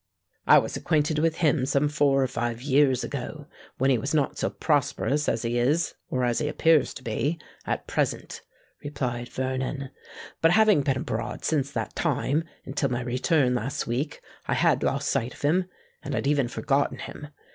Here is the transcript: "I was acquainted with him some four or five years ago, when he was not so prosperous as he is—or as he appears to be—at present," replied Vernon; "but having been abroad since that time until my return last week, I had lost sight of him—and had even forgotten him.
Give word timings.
"I 0.47 0.57
was 0.57 0.75
acquainted 0.75 1.19
with 1.19 1.35
him 1.35 1.63
some 1.67 1.87
four 1.87 2.23
or 2.23 2.27
five 2.27 2.59
years 2.59 3.03
ago, 3.03 3.45
when 3.77 3.91
he 3.91 3.99
was 3.99 4.15
not 4.15 4.35
so 4.35 4.49
prosperous 4.49 5.29
as 5.29 5.43
he 5.43 5.59
is—or 5.59 6.23
as 6.23 6.39
he 6.39 6.47
appears 6.47 6.95
to 6.95 7.03
be—at 7.03 7.85
present," 7.85 8.41
replied 8.83 9.29
Vernon; 9.29 9.91
"but 10.41 10.53
having 10.53 10.81
been 10.81 10.97
abroad 10.97 11.45
since 11.45 11.69
that 11.73 11.95
time 11.95 12.45
until 12.65 12.89
my 12.89 13.01
return 13.01 13.53
last 13.53 13.85
week, 13.85 14.21
I 14.47 14.55
had 14.55 14.81
lost 14.81 15.07
sight 15.07 15.35
of 15.35 15.43
him—and 15.43 16.15
had 16.15 16.25
even 16.25 16.47
forgotten 16.47 16.97
him. 16.97 17.27